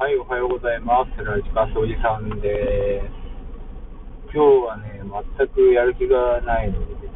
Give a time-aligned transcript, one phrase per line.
[0.00, 1.24] はい、おはようございます。
[1.24, 3.10] ラジカスおじさんです。
[4.30, 7.10] 今日はね、全くやる気がないので、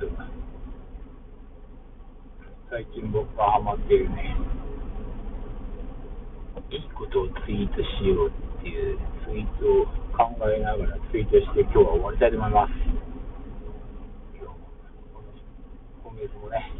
[0.00, 0.16] ちょっと、
[2.70, 4.34] 最近僕がハマっているね、
[6.70, 8.98] いいことをツイートしようっていう
[9.28, 9.84] ツイートを
[10.16, 12.72] 考えながらツイートして今日は終わりたいと思います。
[14.40, 14.56] 今日
[16.02, 16.72] 今月もね、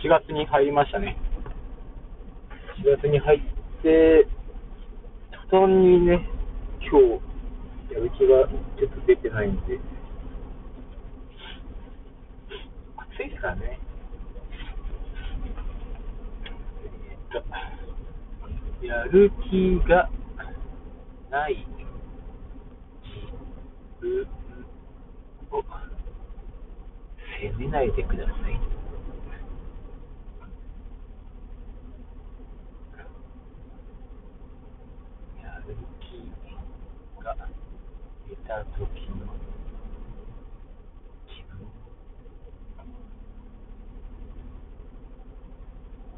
[0.00, 1.18] 4月に入りましたね。
[2.84, 4.26] 4月に入って、で
[5.50, 6.28] 途端にね、
[6.80, 8.48] 今日、やる気が
[8.78, 9.78] ちょっと出てないんで、
[12.96, 13.78] 暑いですからね。
[17.10, 17.42] えっ
[18.80, 20.10] と、やる気が
[21.30, 21.66] ない
[23.04, 23.26] 自
[24.00, 24.26] 分
[25.50, 25.62] を
[27.40, 28.52] 責めないでください。
[35.42, 37.36] やる気が
[38.28, 39.26] 出た時の
[41.26, 41.68] 自分を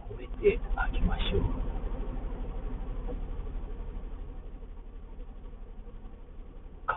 [0.08, 1.40] 褒めてあげましょう。
[6.86, 6.96] 完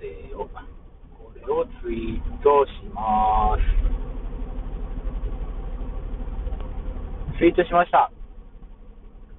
[0.00, 3.62] 成を、これをツイートします。
[7.38, 8.12] ツイートしました。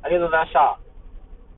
[0.02, 0.83] ありがとうございました。